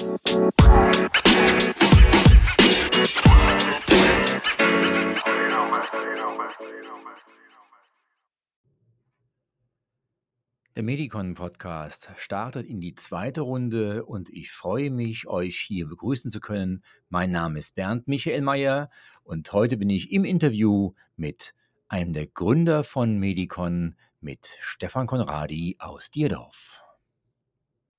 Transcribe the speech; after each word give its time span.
Der 0.00 0.08
Medicon-Podcast 10.76 12.12
startet 12.16 12.66
in 12.66 12.80
die 12.80 12.94
zweite 12.94 13.42
Runde 13.42 14.06
und 14.06 14.30
ich 14.30 14.50
freue 14.50 14.90
mich, 14.90 15.26
euch 15.26 15.58
hier 15.58 15.86
begrüßen 15.86 16.30
zu 16.30 16.40
können. 16.40 16.82
Mein 17.10 17.30
Name 17.30 17.58
ist 17.58 17.74
Bernd 17.74 18.08
Michael 18.08 18.40
Mayer 18.40 18.88
und 19.22 19.52
heute 19.52 19.76
bin 19.76 19.90
ich 19.90 20.12
im 20.12 20.24
Interview 20.24 20.94
mit 21.16 21.52
einem 21.88 22.14
der 22.14 22.26
Gründer 22.26 22.84
von 22.84 23.18
Medicon, 23.18 23.96
mit 24.22 24.48
Stefan 24.60 25.06
Konradi 25.06 25.76
aus 25.78 26.10
Dierdorf. 26.10 26.80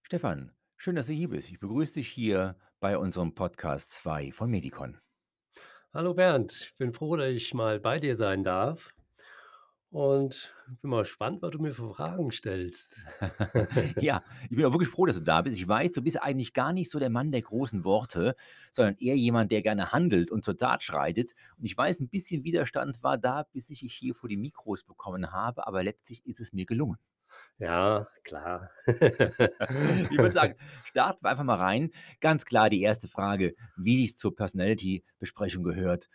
Stefan, 0.02 0.52
schön, 0.82 0.96
dass 0.96 1.06
du 1.06 1.14
hier 1.14 1.30
bist. 1.30 1.52
Ich 1.52 1.60
begrüße 1.60 1.94
dich 1.94 2.08
hier 2.08 2.56
bei 2.80 2.98
unserem 2.98 3.36
Podcast 3.36 3.94
2 3.94 4.32
von 4.32 4.50
Medicon. 4.50 4.98
Hallo 5.94 6.16
Bernd, 6.16 6.54
ich 6.54 6.76
bin 6.80 6.92
froh, 6.92 7.18
dass 7.18 7.28
ich 7.28 7.54
mal 7.54 7.80
bei 7.80 8.00
dir 8.00 8.16
sein 8.16 8.42
darf. 8.42 8.92
Und 9.92 10.56
bin 10.82 10.90
mal 10.90 11.04
gespannt, 11.04 11.44
was 11.44 11.52
du 11.52 11.60
mir 11.60 11.72
für 11.72 11.94
Fragen 11.94 12.32
stellst. 12.32 12.96
Ja, 14.02 14.24
ich 14.50 14.56
bin 14.56 14.66
auch 14.66 14.72
wirklich 14.72 14.90
froh, 14.90 15.06
dass 15.06 15.18
du 15.18 15.22
da 15.22 15.44
bist. 15.44 15.56
Ich 15.56 15.68
weiß, 15.68 15.92
du 15.92 16.02
bist 16.02 16.20
eigentlich 16.20 16.54
gar 16.54 16.74
nicht 16.74 16.90
so 16.90 16.98
der 16.98 17.12
Mann 17.12 17.32
der 17.32 17.44
großen 17.44 17.84
Worte, 17.84 18.36
sondern 18.72 18.96
eher 18.98 19.16
jemand, 19.16 19.52
der 19.52 19.62
gerne 19.62 19.92
handelt 19.92 20.32
und 20.32 20.44
zur 20.44 20.58
Tat 20.58 20.82
schreitet. 20.82 21.36
Und 21.60 21.66
ich 21.66 21.78
weiß, 21.78 22.00
ein 22.00 22.10
bisschen 22.10 22.44
Widerstand 22.44 23.04
war 23.04 23.20
da, 23.20 23.44
bis 23.52 23.70
ich 23.70 23.82
dich 23.82 23.94
hier 23.94 24.16
vor 24.16 24.30
die 24.30 24.38
Mikros 24.38 24.84
bekommen 24.84 25.32
habe, 25.32 25.68
aber 25.68 25.84
letztlich 25.84 26.26
ist 26.26 26.40
es 26.40 26.54
mir 26.54 26.66
gelungen. 26.66 26.98
Ja, 27.58 28.08
klar. 28.24 28.72
Ich 30.10 30.18
würde 30.18 30.34
sagen, 30.34 30.56
starten 30.86 31.24
wir 31.24 31.30
einfach 31.30 31.44
mal 31.44 31.58
rein. 31.58 31.92
Ganz 32.20 32.46
klar 32.46 32.70
die 32.70 32.82
erste 32.82 33.08
Frage, 33.08 33.56
wie 33.78 34.06
es 34.06 34.18
zur 34.18 34.36
Personality-Besprechung 34.36 35.64
gehört. 35.64 36.10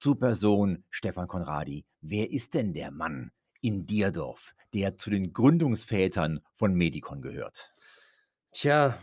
Zur 0.00 0.18
Person 0.18 0.84
Stefan 0.90 1.28
Konradi. 1.28 1.84
Wer 2.00 2.30
ist 2.30 2.54
denn 2.54 2.74
der 2.74 2.90
Mann 2.90 3.32
in 3.60 3.86
Dierdorf, 3.86 4.54
der 4.74 4.98
zu 4.98 5.10
den 5.10 5.32
Gründungsvätern 5.32 6.40
von 6.54 6.74
Medicon 6.74 7.22
gehört? 7.22 7.72
Tja, 8.50 8.98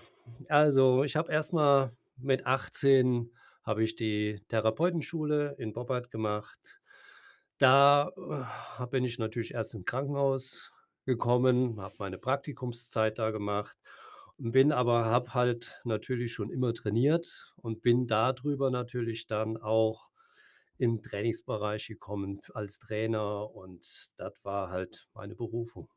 also 0.48 1.04
ich 1.04 1.16
habe 1.16 1.32
erst 1.32 1.54
mal 1.54 1.94
mit 2.18 2.46
18 2.46 3.32
habe 3.64 3.84
ich 3.84 3.96
die 3.96 4.44
Therapeutenschule 4.48 5.56
in 5.58 5.74
Boppard 5.74 6.12
gemacht. 6.12 6.82
Da, 7.58 8.12
äh, 8.80 8.88
bin 8.88 9.04
ich 9.04 9.20
natürlich 9.20 9.54
erst 9.54 9.74
ins 9.76 9.86
Krankenhaus 9.86 10.72
gekommen, 11.10 11.82
habe 11.82 11.96
meine 12.00 12.18
Praktikumszeit 12.20 13.20
da 13.20 13.32
gemacht 13.32 13.78
und 14.38 14.52
bin 14.54 14.72
aber 14.72 15.06
habe 15.06 15.34
halt 15.34 15.82
natürlich 15.86 16.34
schon 16.34 16.52
immer 16.52 16.74
trainiert 16.74 17.54
und 17.58 17.82
bin 17.82 18.08
darüber 18.08 18.72
natürlich 18.72 19.28
dann 19.28 19.58
auch 19.58 20.12
in 20.78 21.02
Trainingsbereich 21.02 21.88
gekommen 21.88 22.40
als 22.54 22.80
Trainer 22.80 23.52
und 23.52 24.14
das 24.18 24.34
war 24.44 24.70
halt 24.70 25.10
meine 25.14 25.36
Berufung. 25.36 25.90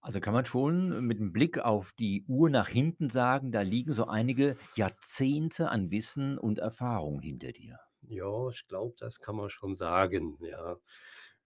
Also 0.00 0.18
kann 0.20 0.34
man 0.34 0.44
schon 0.46 1.06
mit 1.06 1.18
einem 1.18 1.32
Blick 1.32 1.58
auf 1.58 1.92
die 1.92 2.24
Uhr 2.26 2.50
nach 2.50 2.68
hinten 2.68 3.10
sagen, 3.10 3.52
da 3.52 3.60
liegen 3.62 3.92
so 3.92 4.06
einige 4.06 4.56
Jahrzehnte 4.74 5.70
an 5.70 5.90
Wissen 5.90 6.36
und 6.38 6.58
Erfahrung 6.58 7.20
hinter 7.20 7.52
dir. 7.52 7.78
Ja, 8.02 8.48
ich 8.48 8.66
glaube, 8.66 8.94
das 8.98 9.20
kann 9.20 9.36
man 9.36 9.50
schon 9.50 9.74
sagen, 9.74 10.38
ja. 10.40 10.76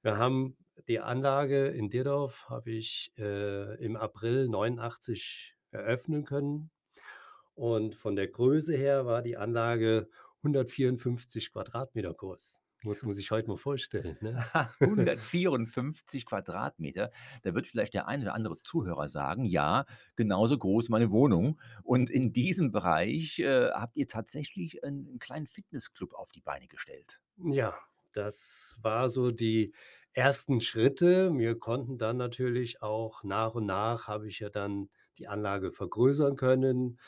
Wir 0.02 0.18
haben 0.18 0.56
die 0.88 0.98
Anlage 0.98 1.68
in 1.68 1.88
Dierdorf 1.88 2.46
habe 2.48 2.72
ich, 2.72 3.12
äh, 3.18 3.76
im 3.84 3.96
April 3.96 4.48
89 4.48 5.54
eröffnen 5.70 6.24
können 6.24 6.70
und 7.54 7.94
von 7.94 8.16
der 8.16 8.28
Größe 8.28 8.76
her 8.76 9.06
war 9.06 9.22
die 9.22 9.36
Anlage 9.36 10.08
154 10.42 11.52
Quadratmeter 11.52 12.12
groß. 12.12 12.60
Muss 12.84 13.04
man 13.04 13.14
sich 13.14 13.30
heute 13.30 13.46
mal 13.46 13.58
vorstellen, 13.58 14.16
ne? 14.20 14.44
154 14.80 16.26
Quadratmeter. 16.26 17.12
Da 17.42 17.54
wird 17.54 17.68
vielleicht 17.68 17.94
der 17.94 18.08
ein 18.08 18.22
oder 18.22 18.34
andere 18.34 18.58
Zuhörer 18.64 19.08
sagen, 19.08 19.44
ja, 19.44 19.86
genauso 20.16 20.58
groß 20.58 20.88
meine 20.88 21.12
Wohnung. 21.12 21.60
Und 21.84 22.10
in 22.10 22.32
diesem 22.32 22.72
Bereich 22.72 23.38
äh, 23.38 23.70
habt 23.70 23.96
ihr 23.96 24.08
tatsächlich 24.08 24.82
einen 24.82 25.20
kleinen 25.20 25.46
Fitnessclub 25.46 26.12
auf 26.14 26.32
die 26.32 26.40
Beine 26.40 26.66
gestellt. 26.66 27.20
Ja, 27.36 27.78
das 28.12 28.78
war 28.82 29.08
so 29.08 29.30
die 29.30 29.74
ersten 30.12 30.60
Schritte. 30.60 31.32
Wir 31.36 31.58
konnten 31.58 31.98
dann 31.98 32.16
natürlich 32.16 32.82
auch 32.82 33.22
nach 33.24 33.54
und 33.54 33.66
nach 33.66 34.08
habe 34.08 34.28
ich 34.28 34.40
ja 34.40 34.50
dann 34.50 34.90
die 35.18 35.28
Anlage 35.28 35.72
vergrößern 35.72 36.36
können, 36.36 36.98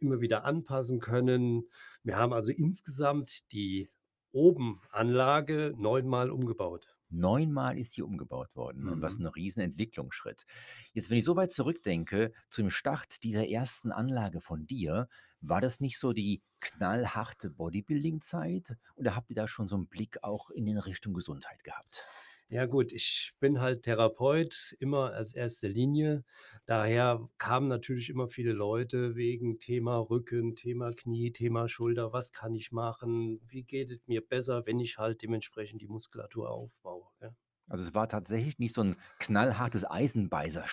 immer 0.00 0.20
wieder 0.20 0.44
anpassen 0.44 1.00
können. 1.00 1.68
Wir 2.02 2.16
haben 2.16 2.32
also 2.32 2.50
insgesamt 2.52 3.52
die 3.52 3.90
oben 4.32 4.80
Anlage 4.90 5.74
neunmal 5.76 6.30
umgebaut. 6.30 6.93
Neunmal 7.14 7.78
ist 7.78 7.96
die 7.96 8.02
umgebaut 8.02 8.54
worden 8.56 8.88
und 8.88 9.00
was 9.02 9.18
Mhm. 9.18 9.20
ein 9.20 9.26
riesen 9.26 9.60
Entwicklungsschritt. 9.62 10.44
Jetzt, 10.92 11.10
wenn 11.10 11.18
ich 11.18 11.24
so 11.24 11.36
weit 11.36 11.50
zurückdenke 11.52 12.32
zu 12.50 12.62
dem 12.62 12.70
Start 12.70 13.22
dieser 13.22 13.48
ersten 13.48 13.92
Anlage 13.92 14.40
von 14.40 14.66
dir, 14.66 15.08
war 15.40 15.60
das 15.60 15.80
nicht 15.80 15.98
so 15.98 16.12
die 16.12 16.42
knallharte 16.60 17.50
Bodybuilding-Zeit 17.50 18.76
oder 18.96 19.14
habt 19.14 19.30
ihr 19.30 19.36
da 19.36 19.46
schon 19.48 19.68
so 19.68 19.76
einen 19.76 19.88
Blick 19.88 20.22
auch 20.22 20.50
in 20.50 20.66
in 20.66 20.78
Richtung 20.78 21.14
Gesundheit 21.14 21.62
gehabt? 21.64 22.10
Ja 22.48 22.66
gut, 22.66 22.92
ich 22.92 23.32
bin 23.40 23.60
halt 23.60 23.82
Therapeut, 23.82 24.74
immer 24.78 25.12
als 25.12 25.34
erste 25.34 25.66
Linie. 25.68 26.24
Daher 26.66 27.28
kamen 27.38 27.68
natürlich 27.68 28.08
immer 28.10 28.28
viele 28.28 28.52
Leute 28.52 29.14
wegen 29.16 29.58
Thema 29.58 29.96
Rücken, 29.98 30.54
Thema 30.56 30.92
Knie, 30.92 31.32
Thema 31.32 31.68
Schulter. 31.68 32.12
Was 32.12 32.32
kann 32.32 32.54
ich 32.54 32.70
machen? 32.72 33.40
Wie 33.48 33.62
geht 33.64 33.90
es 33.90 34.06
mir 34.06 34.20
besser, 34.26 34.64
wenn 34.66 34.78
ich 34.80 34.96
halt 34.98 35.22
dementsprechend 35.22 35.80
die 35.82 35.88
Muskulatur 35.88 36.50
aufbaue, 36.50 37.08
ja? 37.20 37.34
Also, 37.68 37.84
es 37.84 37.94
war 37.94 38.08
tatsächlich 38.08 38.58
nicht 38.58 38.74
so 38.74 38.82
ein 38.82 38.96
knallhartes 39.18 39.84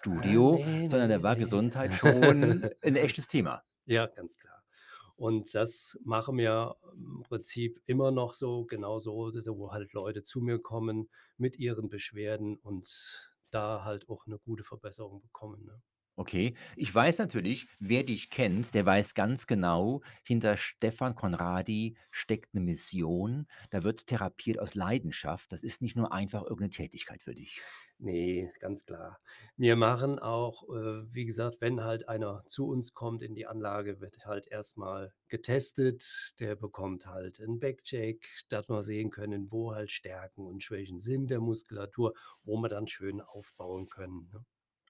Ah, 0.06 0.38
Eisenbeißer-Studio, 0.38 0.62
ne, 0.62 0.68
sondern 0.84 1.10
da 1.10 1.24
ne, 1.24 1.24
war 1.24 1.36
Gesundheit 1.38 1.94
schon 1.94 2.66
ne. 2.66 2.72
ein 2.84 2.96
echtes 2.96 3.28
Thema. 3.28 3.64
Ja, 3.86 4.08
ganz 4.08 4.36
klar. 4.38 4.61
Und 5.22 5.54
das 5.54 6.00
machen 6.04 6.36
wir 6.40 6.78
im 6.96 7.22
Prinzip 7.22 7.80
immer 7.86 8.09
noch 8.12 8.34
so, 8.34 8.66
genauso, 8.66 9.30
so 9.30 9.56
wo 9.59 9.72
halt 9.72 9.94
Leute 9.94 10.24
zu 10.24 10.42
mir 10.42 10.58
kommen 10.58 11.12
mit 11.38 11.59
ihren 11.59 11.90
Beschwerden 11.90 12.58
und 12.58 12.90
da 13.52 13.84
halt 13.84 14.10
auch 14.10 14.26
'ne 14.26 14.40
gute 14.40 14.64
Verbesserung 14.64 15.22
bekommen, 15.22 15.64
ne? 15.64 15.80
Okay. 16.18 16.56
Ich 16.76 16.94
weiß 16.94 17.20
natürlich, 17.20 17.68
wer 17.80 18.04
dich 18.04 18.30
kennt, 18.30 18.74
der 18.74 18.86
weiß 18.86 19.14
ganz 19.16 19.48
genau, 19.48 20.02
hinter 20.24 20.58
Stefan 20.58 21.16
Konradi 21.16 21.96
steckt 22.12 22.54
'ne 22.54 22.60
Mission. 22.62 23.48
Da 23.70 23.84
wird 23.84 24.08
therapiert 24.08 24.60
aus 24.60 24.76
Leidenschaft. 24.76 25.52
Das 25.52 25.64
ist 25.64 25.82
nicht 25.82 25.96
nur 25.96 26.12
einfach 26.12 26.44
irgend 26.44 26.62
'ne 26.62 26.70
Tätigkeit 26.70 27.22
für 27.24 27.34
dich. 27.34 27.66
Ne, 28.00 28.52
ganz 28.60 28.86
klar. 28.86 29.20
Wir 29.58 29.76
machen 29.76 30.18
auch, 30.18 30.64
äh, 30.70 31.14
wie 31.14 31.26
gesagt, 31.26 31.58
wenn 31.62 31.84
halt 31.84 32.10
einer 32.10 32.44
zu 32.48 32.68
uns 32.68 32.94
kommt 32.94 33.22
in 33.22 33.36
die 33.36 33.46
Anlage, 33.46 34.00
wird 34.02 34.26
halt 34.26 34.48
erst 34.48 34.76
mal 34.78 35.14
getestet. 35.28 36.34
Der 36.40 36.56
bekommt 36.56 37.06
halt 37.06 37.40
'n 37.40 37.60
Backcheck, 37.60 38.26
dass 38.50 38.68
wir 38.70 38.82
sehen 38.84 39.12
können, 39.12 39.52
wo 39.52 39.74
halt 39.76 39.92
Stärken 39.92 40.48
und 40.48 40.64
Schwächen 40.64 41.00
sind 41.00 41.30
der 41.30 41.42
Muskulatur, 41.42 42.14
wo 42.44 42.58
wir 42.58 42.70
dann 42.70 42.88
schön 42.88 43.22
aufbauen 43.22 43.88
können, 43.88 44.30
ne? 44.34 44.46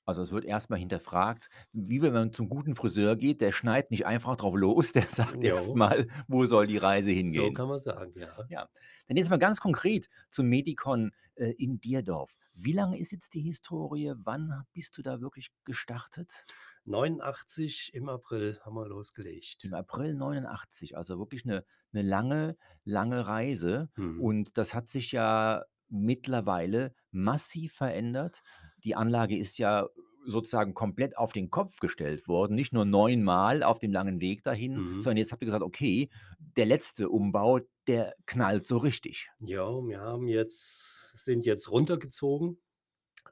Also, 0.08 0.22
es 0.22 0.32
wird 0.32 0.46
erst 0.46 0.70
mal 0.70 0.78
hinterfragt, 0.80 1.50
wie 1.74 2.02
wenn 2.02 2.14
man 2.14 2.34
zum 2.34 2.50
guten 2.50 2.76
Friseur 2.76 3.16
geht, 3.16 3.40
der 3.42 3.52
schneidet 3.52 3.92
nicht 3.92 4.06
einfach 4.06 4.36
drauf 4.36 4.56
los, 4.56 4.92
der 4.94 5.04
sagt 5.06 5.44
erst 5.44 5.74
Jo. 5.74 5.76
mal, 5.76 6.08
wo 6.28 6.46
soll 6.46 6.68
die 6.68 6.78
Reise 6.78 7.12
So 7.26 7.52
hingehen. 7.52 7.52
kann 7.52 7.68
man 7.68 7.80
sagen, 7.80 8.14
ja. 8.16 8.48
Ja. 8.48 8.70
Dann 9.08 9.18
jetzt 9.18 9.30
mal 9.30 9.38
ganz 9.40 9.62
konkret 9.62 10.10
zum 10.32 10.48
Medicon, 10.50 11.12
äh, 11.36 11.52
in 11.54 11.80
Dierdorf. 11.82 12.36
Wie 12.56 12.74
lange 12.74 13.00
ist 13.00 13.12
jetzt 13.12 13.34
die 13.34 13.42
Historie? 13.42 14.14
Wann 14.18 14.66
bist 14.74 14.98
du 14.98 15.04
da 15.04 15.22
wirklich 15.22 15.52
gestartet? 15.66 16.48
89 16.86 17.94
im 17.94 18.08
April 18.10 18.58
haben 18.64 18.76
wir 18.76 18.88
losgelegt. 18.88 19.64
Im 19.64 19.74
April 19.76 20.16
89, 20.16 20.98
also 20.98 21.20
wirklich 21.20 21.46
'ne 21.46 21.66
'ne 21.92 22.02
lange, 22.02 22.58
lange 22.84 23.28
Reise 23.28 23.90
Mhm. 23.98 24.32
und 24.32 24.58
das 24.58 24.74
hat 24.74 24.90
sich 24.90 25.12
ja 25.12 25.66
mittlerweile 25.90 26.96
massiv 27.12 27.74
verändert. 27.74 28.42
Die 28.84 28.96
Anlage 28.96 29.38
ist 29.38 29.58
ja 29.60 29.88
sozusagen 30.26 30.74
komplett 30.76 31.18
auf 31.18 31.34
den 31.34 31.50
Kopf 31.50 31.80
gestellt 31.80 32.28
worden, 32.28 32.56
nicht 32.56 32.74
nur 32.74 32.86
neunmal 32.86 33.64
auf 33.64 33.80
dem 33.80 33.92
langen 33.92 34.22
Weg 34.22 34.44
dahin, 34.44 34.82
Mhm. 34.82 35.02
sondern 35.02 35.18
jetzt 35.18 35.32
habt 35.32 35.42
ihr 35.42 35.48
gesagt: 35.48 35.64
„Okay, 35.64 36.10
der 36.58 36.66
letzte 36.68 37.10
Umbau, 37.10 37.60
der 37.88 38.16
knallt 38.28 38.68
so 38.68 38.78
richtig.“ 38.78 39.30
Ja, 39.40 39.66
wir 39.88 40.00
haben 40.02 40.28
jetzt 40.28 41.18
sind 41.18 41.46
jetzt 41.46 41.70
runtergezogen. 41.72 42.62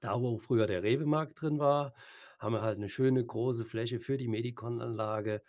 Da, 0.01 0.21
wo 0.21 0.37
früher 0.39 0.67
der 0.67 0.83
Rewe-Markt 0.83 1.41
drin 1.41 1.59
war, 1.59 1.93
haben 2.39 2.53
wir 2.53 2.61
halt 2.63 2.79
'ne 2.79 2.89
schöne 2.89 3.25
große 3.25 3.65
Fläche 3.65 3.99
für 4.01 4.17
die 4.17 4.27
Medicon-Anlage, 4.29 5.43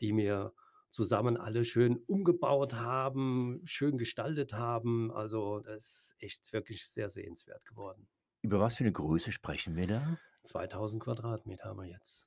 die 0.00 0.16
wir 0.16 0.54
zusammen 0.90 1.36
alle 1.38 1.64
schön 1.64 1.98
umgebaut 2.06 2.74
haben, 2.74 3.62
schön 3.66 3.98
gestaltet 3.98 4.54
haben. 4.54 5.12
Also, 5.12 5.60
das 5.60 6.12
ist 6.12 6.16
echt 6.20 6.52
wirklich 6.54 6.86
sehr 6.88 7.10
sehenswert 7.10 7.66
geworden. 7.66 8.08
Über 8.46 8.60
was 8.60 8.76
für 8.76 8.84
'ne 8.84 8.92
Größe 8.92 9.32
sprechen 9.32 9.74
wir 9.74 9.88
da? 9.88 10.20
2000 10.44 11.02
Quadratmeter 11.02 11.64
haben 11.70 11.78
wir 11.80 11.86
jetzt. 11.86 12.26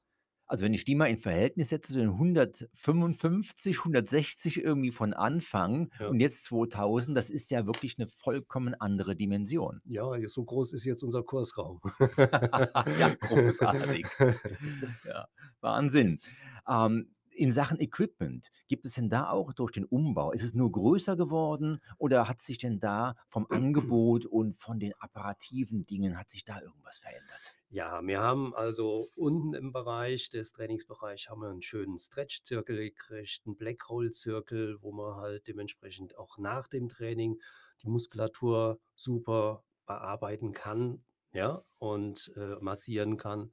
Also, 0.51 0.65
wenn 0.65 0.73
ich 0.73 0.83
die 0.83 0.95
mal 0.95 1.05
in 1.05 1.17
Verhältnis 1.19 1.69
setze 1.69 1.93
zu 1.93 1.99
den 1.99 2.17
155, 2.17 3.83
160 3.85 4.57
irgendwie 4.63 4.91
von 4.91 5.13
Anfang 5.13 5.91
Ja. 5.99 6.09
und 6.09 6.19
jetzt 6.19 6.43
2000, 6.45 7.15
das 7.15 7.29
ist 7.29 7.51
ja 7.51 7.67
wirklich 7.67 7.99
'ne 7.99 8.07
vollkommen 8.07 8.73
andere 8.73 9.15
Dimension. 9.15 9.81
Ja, 9.85 10.03
so 10.27 10.43
groß 10.43 10.73
ist 10.73 10.83
jetzt 10.85 11.03
unser 11.03 11.23
Kursraum. 11.23 11.79
Ja, 12.95 13.09
großartig. 13.19 14.07
Ja, 15.03 15.27
Wahnsinn. 15.61 16.19
Ähm, 16.67 17.15
in 17.39 17.51
Sachen 17.53 17.79
Equipment, 17.79 18.49
gibt 18.67 18.85
es 18.85 18.93
denn 18.93 19.09
da 19.09 19.29
auch 19.29 19.53
durch 19.53 19.71
den 19.71 19.85
Umbau 19.85 20.31
ist 20.33 20.43
es 20.43 20.53
nur 20.53 20.71
größer 20.71 21.15
geworden 21.15 21.79
oder 21.97 22.27
hat 22.29 22.41
sich 22.41 22.57
denn 22.59 22.79
da 22.79 23.15
vom 23.27 23.47
Angebot 23.49 24.25
und 24.25 24.57
von 24.57 24.79
den 24.79 24.93
apparativen 24.99 25.85
Dingen 25.85 26.17
hat 26.19 26.29
sich 26.29 26.43
da 26.45 26.61
irgendwas 26.61 26.99
verändert? 26.99 27.55
Ja, 27.71 28.01
wir 28.03 28.19
haben 28.19 28.55
also 28.55 29.11
unten 29.15 29.53
im 29.53 29.71
Bereich 29.71 30.31
des 30.31 30.53
Trainingsbereich 30.53 31.29
haben 31.29 31.41
wir 31.41 31.49
'n 31.51 31.61
schönen 31.61 31.99
Stretch-Zirkel 31.99 32.77
gekriegt, 32.77 33.43
'n 33.45 33.57
Black-Roll-Zirkel, 33.57 34.81
wo 34.81 34.91
man 34.91 35.15
halt 35.17 35.47
dementsprechend 35.47 36.17
auch 36.17 36.39
nach 36.39 36.67
dem 36.67 36.89
Training 36.89 37.39
die 37.83 37.87
Muskulatur 37.89 38.79
super 38.95 39.63
bearbeiten 39.85 40.51
kann, 40.51 41.03
ja, 41.31 41.63
und, 41.77 42.31
äh, 42.35 42.55
massieren 42.59 43.17
kann. 43.17 43.51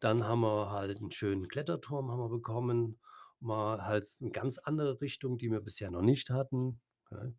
Dann 0.00 0.24
haben 0.24 0.40
wir 0.42 0.70
halt 0.70 1.00
'n 1.00 1.10
schönen 1.10 1.48
Kletterturm 1.48 2.10
haben 2.10 2.20
wir 2.20 2.28
bekommen, 2.28 3.00
mal 3.44 3.86
halt 3.86 4.06
'ne 4.20 4.30
ganz 4.32 4.58
andere 4.58 5.00
Richtung, 5.02 5.38
die 5.38 5.50
wir 5.52 5.60
bisher 5.60 5.90
noch 5.92 6.02
nicht 6.02 6.30
hatten, 6.30 6.80
ne? 7.10 7.34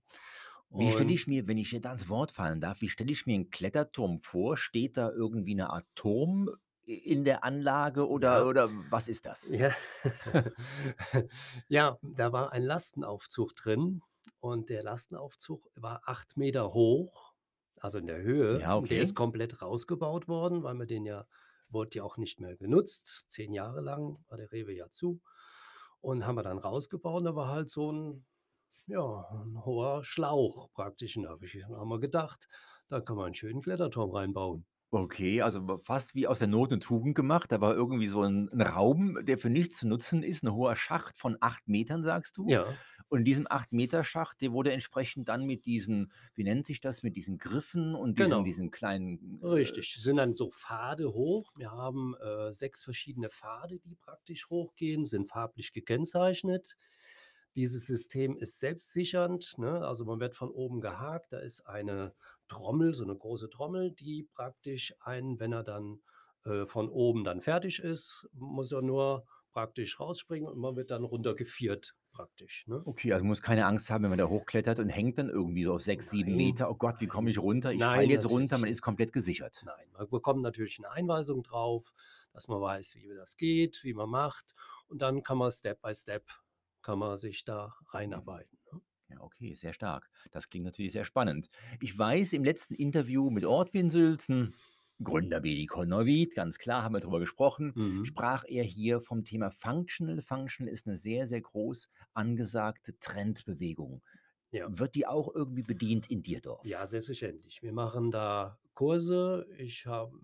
Wie 0.72 0.90
stelle 0.92 1.13
ich 1.13 1.28
mir, 1.28 1.48
wenn 1.48 1.57
ich 1.57 1.78
da 1.81 1.92
ins 1.92 2.10
Wort 2.10 2.31
fallen 2.31 2.60
darf 2.60 2.81
wie 2.81 2.90
stelle 2.90 3.12
ich 3.12 3.25
mir 3.25 3.36
'n 3.36 3.50
Kletterturm 3.52 4.22
vor? 4.22 4.57
Steht 4.57 4.98
da 4.98 5.12
irgendwie 5.12 5.56
'ne 5.56 5.69
Art 5.69 5.86
Turm 5.96 6.50
in 6.84 7.24
der 7.24 7.44
Anlage 7.44 8.07
oder 8.10 8.46
Ja. 8.46 8.48
oder 8.48 8.69
was 8.72 9.07
ist 9.07 9.25
das? 9.25 9.57
Ja. 9.57 9.75
Ja, 11.69 12.00
da 12.04 12.31
war 12.34 12.52
ein 12.54 12.63
Lastenaufzug 12.63 13.56
drin 13.56 14.04
und 14.40 14.69
der 14.69 14.84
Lastenaufzug 14.84 15.69
war 15.75 16.04
8 16.06 16.38
m 16.38 16.74
hoch, 16.74 17.34
also 17.78 17.98
in 18.00 18.07
der 18.07 18.22
Höhe. 18.22 18.63
Ja, 18.63 18.75
Und 18.75 18.92
der 18.92 19.02
ist 19.02 19.13
okay. 19.13 19.16
komplett 19.16 19.62
rausgebaut 19.62 20.28
worden, 20.28 20.63
weil 20.63 20.75
wir 20.75 20.86
den 20.88 21.06
ja 21.06 21.28
wurde 21.69 21.98
ja 22.00 22.04
auch 22.04 22.18
nicht 22.18 22.40
mehr 22.40 22.56
genutzt. 22.57 23.25
10 23.30 23.54
Jahre 23.54 23.81
lang 23.81 24.24
war 24.28 24.38
der 24.38 24.52
Rewe 24.52 24.74
ja 24.74 24.90
zu 24.92 25.22
und 26.06 26.25
haben 26.28 26.36
wir 26.38 26.44
dann 26.44 26.60
rausgebaut 26.60 27.25
da 27.25 27.36
war 27.36 27.50
halt 27.50 27.69
so 27.72 27.92
'n 27.92 28.25
ja, 28.88 29.02
'n 29.46 29.66
hoher 29.66 30.04
Schlauch 30.06 30.72
praktisch. 30.74 31.18
Und 31.18 31.24
da 31.25 31.31
habe 31.31 31.46
ich 31.48 31.54
wir 31.90 32.00
gedacht, 32.02 32.48
da 32.90 33.02
kann 33.02 33.18
man 33.18 33.30
'n 33.34 33.36
schönen 33.36 33.62
Kletterturm 33.62 34.12
reinbauen. 34.12 34.66
Okay, 34.93 35.41
also 35.41 35.79
fast 35.83 36.13
wie 36.15 36.27
aus 36.27 36.39
der 36.39 36.47
Not 36.47 36.69
'ne 36.71 36.79
Tugend 36.79 37.15
gemacht. 37.15 37.51
Da 37.51 37.59
war 37.59 37.73
irgendwie 37.73 38.07
so 38.07 38.21
'n 38.21 38.49
'n 38.51 38.61
Raum, 38.61 39.17
der 39.25 39.37
für 39.37 39.49
nichts 39.49 39.77
zu 39.79 39.87
nutzen 39.87 40.21
ist, 40.23 40.43
'n 40.43 40.53
hoher 40.53 40.75
Schacht 40.75 41.17
von 41.17 41.37
8 41.41 41.67
m, 41.67 42.03
sagst 42.03 42.37
du. 42.37 42.53
Ja. 42.53 42.77
Und 43.09 43.19
in 43.19 43.25
diesem 43.25 43.47
8 43.49 43.71
m 43.73 44.03
Schacht, 44.03 44.41
der 44.41 44.51
wurde 44.51 44.71
entsprechend 44.71 45.27
dann 45.27 45.45
mit 45.45 45.65
diesen 45.65 46.11
wie 46.35 46.43
nennt 46.43 46.67
sich 46.67 46.81
das, 46.81 47.03
mit 47.03 47.15
diesen 47.15 47.37
Griffen 47.39 47.95
und 47.95 48.15
diesen 48.19 48.43
Genau. 48.43 48.45
diesen 48.45 48.69
kleinen, 48.71 49.43
äh 49.43 49.43
Richtig, 49.43 49.95
sind 50.01 50.17
dann 50.17 50.33
so 50.33 50.51
Pfade 50.51 51.13
hoch. 51.13 51.51
Wir 51.57 51.71
haben, 51.71 52.15
äh, 52.21 52.53
6 52.53 52.83
verschiedene 52.83 53.29
Pfade, 53.29 53.79
die 53.79 53.95
praktisch 53.95 54.49
hochgehen, 54.49 55.05
sind 55.05 55.29
farblich 55.29 55.73
gekennzeichnet. 55.73 56.77
Dieses 57.55 57.87
System 57.87 58.37
ist 58.37 58.59
selbstsichernd, 58.59 59.57
ne? 59.59 59.87
Also, 59.87 60.05
man 60.05 60.19
wird 60.21 60.35
von 60.35 60.49
oben 60.51 60.81
gehakt. 60.81 61.33
Da 61.33 61.39
ist 61.39 61.67
eine 61.67 62.13
Trommel, 62.50 62.94
so 62.95 63.06
'ne 63.06 63.15
große 63.18 63.50
Trommel, 63.50 63.92
die 63.92 64.24
praktisch 64.33 64.94
einen, 65.01 65.39
wenn 65.39 65.53
er 65.53 65.63
dann, 65.63 66.03
äh, 66.45 66.65
von 66.65 66.89
oben 66.89 67.24
dann 67.24 67.42
fertig 67.42 67.80
ist, 67.80 68.27
muss 68.33 68.71
er 68.71 68.81
nur 68.81 69.25
praktisch 69.51 70.00
rausspringen 70.00 70.47
und 70.50 70.59
man 70.59 70.75
wird 70.75 70.92
dann 70.92 71.03
runtergeviert 71.06 71.95
praktisch, 72.12 72.68
ne? 72.68 72.88
Okay, 72.88 73.12
also, 73.13 73.25
muss 73.25 73.42
keine 73.42 73.65
Angst 73.65 73.89
haben, 73.89 74.03
wenn 74.03 74.12
man 74.12 74.19
da 74.19 74.27
hochklettert 74.30 74.77
und 74.77 74.89
hängt 74.89 75.18
dann 75.18 75.27
irgendwie 75.27 75.63
so 75.63 75.74
auf 75.74 75.81
6, 75.81 76.07
7 76.12 76.36
Nein, 76.36 76.36
Meter. 76.36 76.69
„Oh 76.69 76.75
Gott, 76.75 77.00
wie 77.00 77.07
komme 77.07 77.31
ich 77.31 77.39
runter? 77.39 77.74
Ich 77.74 77.89
falle 77.89 78.06
jetzt 78.09 78.27
runter.“ 78.27 78.59
natürlich 78.59 78.59
Man 78.59 78.69
ist 78.69 78.83
komplett 78.83 79.12
gesichert. 79.12 79.65
Nein, 79.65 79.89
man 79.94 80.09
bekommt 80.09 80.42
natürlich 80.44 80.80
'ne 80.80 80.89
Einweisung 80.92 81.44
drauf, 81.44 81.94
dass 82.33 82.47
man 82.47 82.62
weiß, 82.62 82.95
wie 82.95 83.07
das 83.15 83.38
geht, 83.38 83.83
wie 83.83 83.94
man 83.94 84.09
macht. 84.09 84.53
Und 84.88 85.01
dann 85.01 85.24
kann 85.24 85.38
man 85.39 85.51
Step 85.51 85.81
by 85.81 85.94
Step 85.95 86.27
kann 86.81 87.00
man 87.00 87.18
sich 87.18 87.45
da 87.45 87.75
Mhm. 87.94 88.39
reinarbeiten? 88.44 88.59
Ja, 89.10 89.22
okay, 89.22 89.54
sehr 89.54 89.74
stark. 89.74 90.10
Das 90.31 90.50
klingt 90.50 90.66
natürlich 90.66 90.92
sehr 90.94 91.06
spannend. 91.06 91.50
Ich 91.80 91.98
weiß, 91.98 92.34
im 92.34 92.44
letzten 92.44 92.74
Interview 92.74 93.30
mit 93.30 93.46
Ortwin 93.46 93.90
Sülzen, 93.90 94.56
Gründer 95.04 95.42
Medicon 95.42 95.88
Neuwied, 95.90 96.34
ganz 96.36 96.57
klar, 96.57 96.81
haben 96.84 96.96
wir 96.96 97.02
drüber 97.02 97.19
gesprochen, 97.19 97.75
Mhm. 97.75 98.02
sprach 98.02 98.46
er 98.48 98.63
hier 98.63 99.02
vom 99.02 99.24
Thema 99.24 99.52
Functional. 99.52 100.22
Functional 100.22 100.74
ist 100.74 100.88
'ne 100.88 100.98
sehr, 100.98 101.28
sehr 101.28 101.42
groß 101.42 101.90
angesagte 102.13 102.98
Trendbewegung. 103.00 104.02
Ja. 104.54 104.69
Wird 104.69 104.96
die 104.96 105.06
auch 105.07 105.34
irgendwie 105.36 105.63
bedient 105.63 106.10
in 106.10 106.24
Dierdorf? 106.24 106.68
Ja, 106.68 106.86
selbstverständlich. 106.86 107.62
Wir 107.62 107.74
machen 107.74 108.12
da 108.12 108.57
Kurse. 108.74 109.46
Ich 109.57 109.86
habe, 109.86 110.18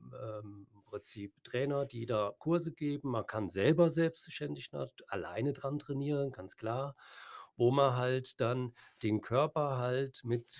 ähm, 0.43 0.67
im 0.73 0.83
Prinzip 0.85 1.43
Trainer, 1.43 1.85
die 1.85 2.05
da 2.05 2.33
Kurse 2.39 2.73
geben. 2.73 3.11
Man 3.11 3.27
kann 3.27 3.49
selber 3.49 3.89
selbstständig 3.89 4.69
alleine 5.07 5.53
dran 5.53 5.77
trainieren, 5.79 6.31
ganz 6.31 6.55
klar, 6.57 6.95
wo 7.61 7.71
man 7.71 7.95
halt 7.95 8.39
dann 8.41 8.73
den 9.03 9.21
Körper 9.21 9.77
halt 9.77 10.23
mit 10.23 10.51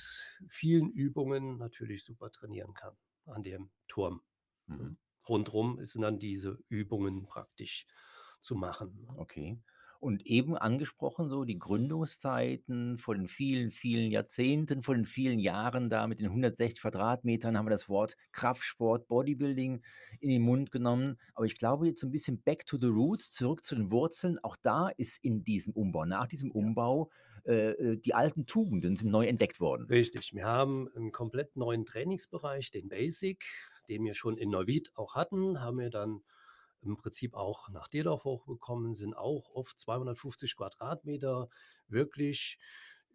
vielen 0.48 0.92
Übungen 0.92 1.58
natürlich 1.58 2.04
super 2.06 2.32
trainieren 2.32 2.76
kann 2.76 2.96
an 3.26 3.44
dem 3.44 3.72
Turm? 3.88 4.22
Mhm. 4.68 4.96
Rundrum 5.28 5.84
sind 5.84 6.04
dann 6.04 6.20
diese 6.20 6.60
Übungen 6.70 7.26
praktisch 7.26 7.88
zu 8.42 8.56
machen, 8.56 9.02
ne? 9.02 9.18
Okay. 9.18 9.58
Und 10.02 10.26
eben 10.26 10.58
angesprochen 10.58 11.30
so 11.30 11.44
die 11.46 11.60
Gründungszeiten 11.60 12.98
vor 12.98 13.14
den 13.14 13.28
vielen, 13.28 13.70
vielen 13.70 14.10
Jahrzehnten, 14.10 14.82
vor 14.82 14.96
den 14.96 15.06
vielen 15.06 15.38
Jahren 15.38 15.92
da 15.92 16.08
mit 16.08 16.20
den 16.20 16.32
160 16.32 16.82
Quadratmetern 16.82 17.56
haben 17.56 17.68
wir 17.68 17.70
das 17.70 17.88
Wort 17.88 18.18
Kraftsport, 18.32 19.08
Bodybuilding 19.08 19.84
in 20.20 20.30
den 20.32 20.42
Mund 20.42 20.72
genommen. 20.72 21.20
Aber 21.36 21.46
ich 21.46 21.56
glaube 21.60 21.86
jetzt 21.88 22.02
so 22.02 22.08
'n 22.08 22.12
bisschen 22.12 22.42
back 22.42 22.66
to 22.66 22.80
the 22.82 22.88
roots, 22.88 23.30
zurück 23.30 23.64
zu 23.64 23.76
den 23.76 23.92
Wurzeln. 23.92 24.40
Auch 24.44 24.58
da 24.60 24.90
ist 24.90 25.24
in 25.24 25.44
diesem 25.44 25.72
Umbau 25.74 26.06
nach 26.06 26.26
diesem. 26.28 26.50
Umbau, 26.50 27.12
äh, 27.46 27.70
äh, 27.74 27.98
die 27.98 28.16
alten 28.16 28.48
Tugenden 28.48 28.96
sind 28.98 29.12
neu 29.12 29.28
entdeckt 29.28 29.60
worden. 29.60 29.92
Richtig. 29.92 30.34
Wir 30.34 30.46
haben 30.46 30.88
'n 30.96 31.12
komplett 31.12 31.56
neuen 31.56 31.86
Trainingsbereich, 31.86 32.72
den 32.72 32.88
Basic, 32.88 33.46
den 33.90 34.04
wir 34.06 34.14
schon 34.14 34.38
in 34.38 34.50
Neuwied 34.50 34.92
auch 34.96 35.16
hatten, 35.16 35.60
haben 35.62 35.80
wir 35.80 35.90
dann 35.90 36.22
im 36.82 36.98
Prinzip 36.98 37.34
auch 37.36 37.70
nach 37.70 37.88
Dierdorf 37.88 38.24
hochbekommen, 38.26 38.94
sind 38.96 39.16
auch 39.16 39.50
auf 39.56 39.76
250 39.76 40.56
Quadratmeter 40.58 41.50
wirklich 41.88 42.60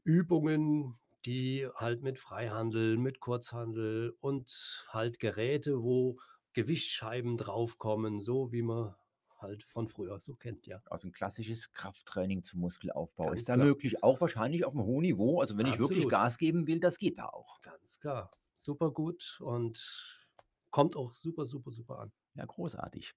Übungen, 0.04 0.98
die 1.26 1.68
halt 1.74 2.02
mit 2.02 2.18
Freihandel, 2.18 2.96
mit 2.98 3.20
Kurzhandel 3.20 4.16
und 4.20 4.86
halt 4.90 5.18
Geräte, 5.20 5.82
wo 5.82 6.18
Gewichtsscheiben 6.54 7.36
draufkommen, 7.36 8.20
so 8.20 8.52
wie 8.52 8.62
man 8.62 8.94
halt 9.38 9.64
von 9.64 9.88
früher 9.88 10.20
so 10.20 10.34
kennt, 10.36 10.66
ja. 10.66 10.82
Also 10.90 11.08
'n 11.08 11.12
klassisches 11.12 11.72
Krafttraining 11.72 12.42
zum 12.44 12.60
Muskelaufbau. 12.60 13.32
Ist 13.32 13.48
Ganz 13.48 13.48
da 13.48 13.56
klar. 13.56 13.56
möglich, 13.56 14.02
auch 14.04 14.20
wahrscheinlich 14.20 14.64
auf'm 14.66 14.84
hohen 14.84 15.02
Niveau. 15.02 15.40
Also, 15.40 15.56
wenn 15.58 15.66
ich 15.66 15.78
wirklich 15.78 16.06
Absolut. 16.06 16.08
Gas 16.08 16.38
geben 16.38 16.66
will, 16.66 16.78
das 16.80 16.98
geht 16.98 17.18
da 17.18 17.26
auch. 17.26 17.60
Ganz 17.64 17.98
klar. 18.00 18.30
Supergut 18.54 19.38
und 19.40 20.26
kommt 20.70 20.96
auch 20.96 21.14
super, 21.14 21.46
super, 21.46 21.70
super 21.70 21.98
an. 21.98 22.12
Ja, 22.36 22.44
großartig. 22.44 23.14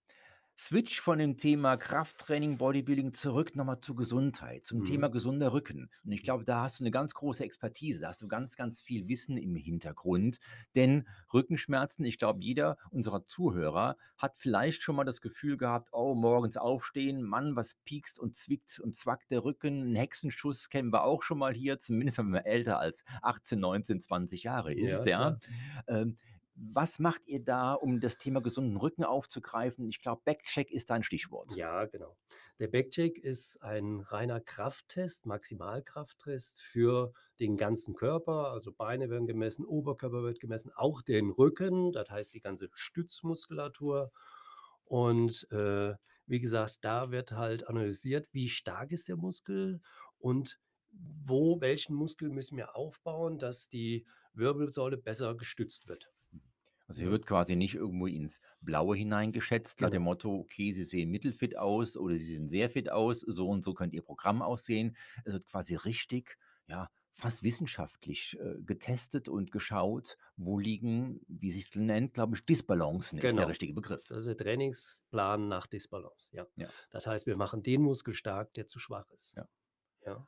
Switch 0.61 0.99
von 0.99 1.19
dem 1.19 1.37
Thema 1.37 1.77
Krafttraining, 1.77 2.57
Bodybuilding 2.57 3.13
zurück 3.13 3.55
noch 3.55 3.63
mal 3.63 3.79
zur 3.79 3.95
Gesundheit, 3.95 4.65
zum 4.65 4.83
Thema 4.83 5.07
Mhm. 5.07 5.09
gesunder 5.09 5.53
Rücken. 5.53 5.89
Und 6.03 6.11
ich 6.11 6.21
glaube, 6.21 6.43
da 6.43 6.63
hast 6.63 6.81
du 6.81 6.83
'ne 6.83 6.91
ganz 6.91 7.13
große 7.13 7.45
Expertise. 7.45 8.01
Da 8.01 8.09
hast 8.09 8.21
du 8.21 8.27
ganz, 8.27 8.57
ganz 8.57 8.81
viel 8.81 9.07
Wissen 9.07 9.37
im 9.37 9.55
Hintergrund. 9.55 10.39
Denn 10.75 11.07
Rückenschmerzen 11.33 12.03
ich 12.03 12.17
glaube, 12.17 12.41
jeder 12.43 12.77
unserer 12.91 13.23
Zuhörer 13.25 13.95
hat 14.17 14.35
vielleicht 14.37 14.81
schon 14.81 14.97
mal 14.97 15.05
das 15.05 15.21
Gefühl 15.21 15.55
gehabt: 15.55 15.91
„Oh, 15.93 16.13
morgens 16.13 16.57
aufstehen, 16.57 17.23
Mann, 17.23 17.55
was 17.55 17.75
piekst 17.85 18.19
und 18.19 18.35
zwickt 18.35 18.79
und 18.81 18.97
zwackt 18.97 19.31
der 19.31 19.45
Rücken.“ 19.45 19.81
'N 19.93 19.95
Hexenschuss 19.95 20.67
kennen 20.69 20.91
wir 20.91 21.05
auch 21.05 21.23
schon 21.23 21.37
mal 21.37 21.53
hier, 21.53 21.79
zumindest 21.79 22.17
wenn 22.17 22.31
man 22.31 22.43
älter 22.43 22.79
als 22.79 23.05
18, 23.21 23.61
19, 23.61 24.01
20 24.01 24.43
Jahre 24.43 24.73
ist, 24.73 25.05
Ja, 25.05 25.05
ja. 25.05 25.37
klar. 25.37 25.39
Ähm, 25.87 26.17
was 26.59 26.99
macht 26.99 27.27
ihr 27.27 27.43
da, 27.43 27.73
um 27.73 27.99
das 27.99 28.17
Thema 28.17 28.41
gesunden 28.41 28.77
Rücken 28.77 29.03
aufzugreifen? 29.03 29.87
Ich 29.89 30.01
glaube, 30.01 30.21
Back-Check 30.25 30.71
ist 30.71 30.89
da 30.89 30.95
'n 30.95 31.03
Stichwort. 31.03 31.51
Ja, 31.51 31.85
genau. 31.85 32.17
Der 32.59 32.67
Back-Check 32.67 33.17
ist 33.17 33.61
ein 33.63 34.01
reiner 34.01 34.39
Krafttest, 34.39 35.25
Maximalkrafttest 35.25 36.61
für 36.61 37.13
den 37.39 37.57
ganzen 37.57 37.95
Körper. 37.95 38.51
Also, 38.51 38.71
Beine 38.71 39.09
werden 39.09 39.25
gemessen, 39.25 39.65
Oberkörper 39.65 40.21
wird 40.23 40.39
gemessen, 40.39 40.71
auch 40.75 41.01
den 41.01 41.31
Rücken, 41.31 41.91
das 41.91 42.09
heißt 42.11 42.33
die 42.35 42.41
ganze 42.41 42.69
Stützmuskulatur. 42.73 44.11
Und, 44.85 45.47
äh, 45.51 45.95
wie 46.27 46.39
gesagt, 46.39 46.79
da 46.81 47.09
wird 47.11 47.31
halt 47.31 47.67
analysiert, 47.67 48.27
wie 48.33 48.49
stark 48.49 48.91
ist 48.91 49.07
der 49.07 49.17
Muskel 49.17 49.81
und 50.19 50.59
wo 50.91 51.61
welchen 51.61 51.95
Muskel 51.95 52.29
müssen 52.29 52.57
wir 52.57 52.75
aufbauen, 52.75 53.39
dass 53.39 53.69
die 53.69 54.05
Wirbelsäule 54.33 54.97
besser 54.97 55.35
gestützt 55.35 55.87
wird. 55.87 56.11
Also 56.89 57.01
hier 57.01 57.11
wird 57.11 57.25
quasi 57.27 57.55
nicht 57.55 57.75
irgendwo 57.75 58.07
ins 58.07 58.41
Blaue 58.61 58.97
hineingeschätzt, 58.97 59.79
nach 59.81 59.91
dem 59.91 60.01
Genau. 60.01 60.03
Motto: 60.03 60.33
„Okay, 60.39 60.73
Sie 60.73 60.83
sehen 60.83 61.11
mittelfit 61.11 61.57
aus 61.57 61.95
oder 61.97 62.15
Sie 62.17 62.25
sehen 62.35 62.49
sehr 62.49 62.69
fit 62.69 62.89
aus, 62.91 63.21
so 63.21 63.47
und 63.49 63.63
so 63.63 63.73
könnte 63.75 63.95
Ihr 63.95 64.01
Programm 64.03 64.41
aussehen.“ 64.41 64.97
Es 65.25 65.33
wird 65.33 65.47
quasi 65.47 65.75
richtig, 65.75 66.37
ja, 66.67 66.89
fast 67.13 67.43
wissenschaftlich, 67.43 68.37
äh, 68.39 68.55
getestet 68.63 69.29
und 69.29 69.51
geschaut, 69.51 70.17
wo 70.37 70.57
liegen, 70.59 71.21
wie 71.27 71.51
sich's 71.51 71.75
nennt, 71.75 72.13
glaube 72.15 72.35
ich, 72.37 72.45
Disbalancen 72.45 73.19
ist 73.19 73.37
der 73.37 73.47
Genau. 73.47 73.49
richtige 73.49 73.73
Begriff. 73.73 74.09
Das 74.09 74.19
ist 74.19 74.27
der 74.27 74.37
Trainingsplan 74.37 75.47
nach 75.47 75.67
Disbalance, 75.67 76.35
ja. 76.35 76.47
Ja. 76.57 76.73
Das 76.89 77.05
heißt, 77.07 77.25
wir 77.27 77.37
machen 77.37 77.63
den 77.63 77.81
Muskel 77.81 78.13
stark, 78.13 78.53
der 78.55 78.67
zu 78.67 78.79
schwach 78.79 79.09
ist. 79.11 79.37
Ja. 79.37 79.47
Ja. 80.05 80.27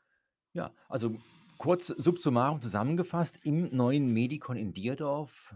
Ja, 0.56 0.74
also 0.90 1.22
kurz 1.58 1.88
subsummarum 1.88 2.62
zusammengefasst, 2.62 3.40
im 3.44 3.74
neuen 3.76 4.12
Medikon 4.14 4.58
in 4.58 4.74
Dierdorf 4.74 5.56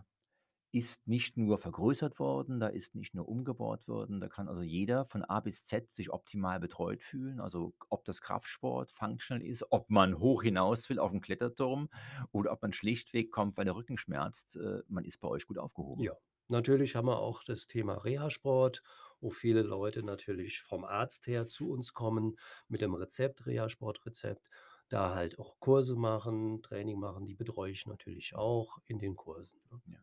ist 0.76 1.08
nicht 1.08 1.38
nur 1.38 1.58
vergrößert 1.58 2.20
worden, 2.20 2.60
da 2.60 2.68
ist 2.68 2.96
nicht 2.96 3.16
nur 3.16 3.28
umgebaut 3.30 3.88
worden, 3.88 4.20
da 4.20 4.28
kann 4.30 4.48
also 4.50 4.62
jeder 4.62 5.06
von 5.06 5.24
A 5.24 5.40
bis 5.40 5.66
Z 5.66 5.94
sich 5.94 6.12
optimal 6.12 6.60
betreut 6.60 7.04
fühlen. 7.04 7.40
Also 7.40 7.74
ob 7.90 8.06
das 8.06 8.22
Kraftsport, 8.22 8.92
Functional 8.92 9.44
ist, 9.46 9.66
ob 9.72 9.90
man 9.90 10.20
hoch 10.20 10.44
hinaus 10.44 10.90
will 10.90 11.00
auf 11.00 11.12
'n 11.14 11.22
Kletterturm 11.22 11.90
oder 12.32 12.52
ob 12.52 12.62
man 12.62 12.74
schlichtweg 12.74 13.32
kommt, 13.32 13.58
weil 13.58 13.66
der 13.66 13.76
Rücken 13.76 13.98
schmerzt, 13.98 14.56
äh, 14.58 14.82
man 14.88 15.06
ist 15.06 15.20
bei 15.22 15.28
euch 15.30 15.46
gut 15.48 15.58
aufgehoben. 15.58 16.04
Ja, 16.04 16.14
natürlich 16.48 16.96
haben 16.96 17.08
wir 17.08 17.20
auch 17.20 17.44
das 17.44 17.68
Thema 17.68 17.96
Reha-Sport, 17.96 18.82
wo 19.22 19.30
viele 19.30 19.62
Leute 19.62 20.04
natürlich 20.04 20.62
vom 20.62 20.84
Arzt 20.86 21.28
her 21.28 21.48
zu 21.48 21.70
uns 21.72 21.94
kommen 21.94 22.38
mit 22.70 22.82
dem 22.82 22.94
Rezept, 22.94 23.46
Reha-Sport-Rezept, 23.46 24.50
da 24.90 25.14
halt 25.16 25.38
auch 25.40 25.60
Kurse 25.60 25.96
machen, 25.96 26.62
Training 26.62 27.00
machen, 27.00 27.26
die 27.26 27.36
betreue 27.36 27.72
ich 27.72 27.86
natürlich 27.88 28.36
auch 28.36 28.78
in 28.86 29.00
den 29.00 29.16
Kursen, 29.16 29.60
ne? 29.72 29.82
Ja. 29.88 30.00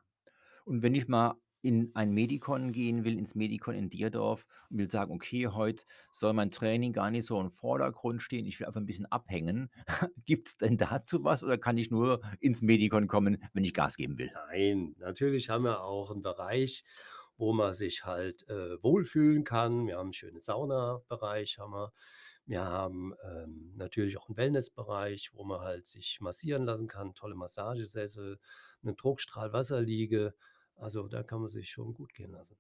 Und 0.67 0.83
wenn 0.83 0.95
ich 0.95 1.09
mal 1.09 1.35
in 1.65 1.93
ein 1.95 2.13
Medikon 2.13 2.73
gehen 2.73 3.05
will, 3.05 3.17
ins 3.19 3.35
Medikon 3.37 3.75
in 3.77 3.89
Dierdorf 3.91 4.47
und 4.71 4.79
will 4.79 4.91
sagen: 4.91 5.15
„Okay, 5.15 5.47
heut 5.49 5.87
soll 6.13 6.33
mein 6.33 6.51
Training 6.51 6.93
gar 6.93 7.11
nicht 7.11 7.27
so 7.27 7.41
im 7.41 7.51
Vordergrund 7.53 8.23
stehen, 8.23 8.47
ich 8.47 8.59
will 8.61 8.67
einfach 8.67 8.81
'n 8.81 8.87
bisschen 8.87 9.07
abhängen.“ 9.07 9.71
Gibt's 10.25 10.57
denn 10.57 10.77
dazu 10.79 11.23
was 11.25 11.45
oder 11.45 11.59
kann 11.59 11.79
ich 11.79 11.91
nur 11.91 12.21
ins 12.41 12.63
Medikon 12.63 13.07
kommen, 13.09 13.39
wenn 13.53 13.65
ich 13.65 13.75
Gas 13.75 13.97
geben 13.97 14.19
will? 14.19 14.33
Nein, 14.33 14.95
natürlich 14.99 15.49
haben 15.51 15.65
wir 15.65 15.83
auch 15.83 16.11
'n 16.11 16.23
Bereich, 16.23 16.85
wo 17.37 17.53
man 17.53 17.75
sich 17.75 18.05
halt, 18.05 18.49
äh, 18.49 18.83
wohlfühlen 18.83 19.45
kann. 19.45 19.87
Wir 19.87 19.99
haben 19.99 20.09
'n 20.11 20.13
schönen 20.13 20.41
Saunabereich 20.41 21.59
haben 21.59 21.73
wir. 21.73 21.93
Wir 22.47 22.63
haben, 22.65 23.15
ähm, 23.25 23.73
natürlich 23.77 24.17
auch 24.19 24.29
'n 24.29 24.37
Wellnessbereich, 24.37 25.31
wo 25.35 25.45
man 25.45 25.61
halt 25.61 25.87
sich 25.87 26.21
massieren 26.21 26.65
lassen 26.65 26.89
kann, 26.89 27.15
tolle 27.15 27.35
Massagesessel, 27.35 28.39
'ne 28.83 28.95
Druckstrahlwasserliege. 28.95 30.35
Also, 30.83 31.07
da 31.09 31.23
kann 31.23 31.39
man 31.41 31.49
sich 31.49 31.71
schon 31.71 31.95
gut 31.95 32.13
gehen 32.13 32.33
lassen. 32.33 32.57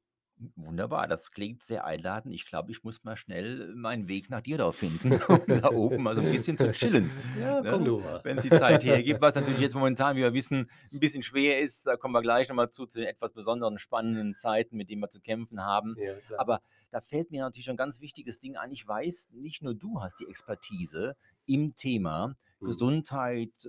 Wunderbar, 0.56 1.06
das 1.08 1.30
klingt 1.30 1.62
sehr 1.62 1.84
einladend. 1.84 2.34
Ich 2.34 2.46
glaube, 2.46 2.72
ich 2.72 2.82
muss 2.82 3.04
mal 3.04 3.16
schnell 3.16 3.74
meinen 3.76 4.08
Weg 4.08 4.28
nach 4.30 4.40
Dierdorf 4.40 4.76
finden, 4.76 5.20
um 5.46 5.60
da 5.60 5.68
oben 5.70 6.02
mal 6.02 6.14
so 6.14 6.20
'n 6.20 6.28
bisschen 6.30 6.56
zu 6.58 6.70
chillen, 6.70 7.12
Ja, 7.34 7.62
komm 7.64 7.84
ne, 7.84 7.84
du 7.84 7.98
mal. 8.00 8.24
wenn's 8.24 8.42
die 8.42 8.50
Zeit 8.52 8.82
hergibt, 8.82 9.20
was 9.20 9.34
natürlich 9.36 9.60
jetzt 9.60 9.74
momentan, 9.74 10.16
wie 10.16 10.20
wir 10.20 10.32
wissen, 10.32 10.70
'n 10.90 10.98
bisschen 11.00 11.22
schwer 11.22 11.60
ist. 11.60 11.86
Da 11.86 11.96
kommen 11.96 12.14
wir 12.14 12.22
gleich 12.22 12.48
noch 12.48 12.56
mal 12.56 12.70
zu, 12.70 12.86
zu 12.86 12.98
den 12.98 13.08
etwas 13.08 13.32
besonderen 13.34 13.78
spannenden 13.78 14.34
Zeiten, 14.34 14.76
mit 14.76 14.88
denen 14.90 15.02
wir 15.02 15.10
zu 15.10 15.20
kämpfen 15.20 15.62
haben. 15.62 15.96
Ja. 15.96 16.20
Aber 16.34 16.60
da 16.90 17.00
fällt 17.00 17.30
mir 17.30 17.42
natürlich 17.42 17.66
schon 17.66 17.74
'n 17.74 17.76
ganz 17.76 18.00
wichtiges 18.00 18.40
Ding 18.40 18.56
ein. 18.56 18.72
Ich 18.72 18.86
weiß, 18.88 19.28
nicht 19.32 19.62
nur 19.62 19.74
du 19.74 20.00
hast 20.02 20.18
die 20.18 20.28
Expertise 20.28 21.14
im 21.46 21.74
Thema 21.76 22.36
Mhm. 22.60 22.92
Gesundheit, 22.92 23.64
äh, 23.64 23.68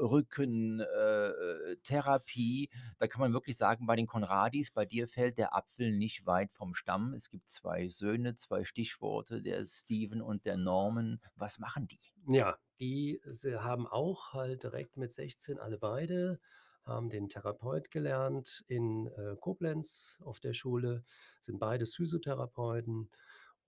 Rücken, 0.00 0.80
äh, 0.80 1.28
äh, 1.28 1.76
Therapie. 1.84 2.68
Da 2.98 3.06
kann 3.06 3.20
man 3.20 3.32
wirklich 3.32 3.56
sagen, 3.56 3.86
bei 3.86 3.94
den 3.96 4.06
Konradis, 4.06 4.72
bei 4.72 4.84
dir 4.84 5.06
fällt 5.08 5.38
der 5.38 5.54
Apfel 5.54 5.92
nicht 5.92 6.26
weit 6.26 6.52
vom 6.52 6.74
Stamm. 6.74 7.14
Es 7.14 7.30
gibt 7.30 7.48
2 7.48 7.88
Söhne, 7.88 8.34
2 8.36 8.64
Stichworte, 8.64 9.42
der 9.42 9.64
Steven 9.64 10.20
und 10.22 10.46
der 10.46 10.56
Norman. 10.56 11.20
Was 11.36 11.58
machen 11.58 11.86
die? 11.86 12.00
Ja, 12.26 12.58
die 12.78 13.20
haben 13.44 13.86
auch 13.86 14.32
halt 14.32 14.62
direkt 14.62 14.96
mit 14.96 15.12
16 15.12 15.58
alle 15.58 15.78
beide 15.78 16.40
haben 16.84 17.10
den 17.10 17.28
Therapeut 17.28 17.90
gelernt 17.90 18.64
in, 18.68 19.08
äh, 19.08 19.36
Koblenz 19.38 20.18
auf 20.24 20.40
der 20.40 20.54
Schule, 20.54 21.04
sind 21.40 21.58
beides 21.58 21.94
Physiotherapeuten 21.96 23.10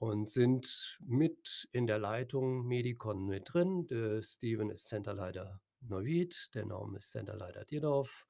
und 0.00 0.30
sind 0.30 0.98
mit 1.06 1.68
in 1.72 1.86
der 1.86 2.00
Leitung 2.00 2.66
Medikon 2.66 3.26
mit 3.26 3.54
drin. 3.54 3.86
Der 3.88 4.22
Steven 4.24 4.70
ist 4.70 4.88
Centerleiter 4.88 5.60
Neuwied, 5.82 6.50
der 6.54 6.66
Norman 6.66 6.96
ist 6.96 7.12
Centerleiter 7.12 7.66
Dierdorf, 7.66 8.26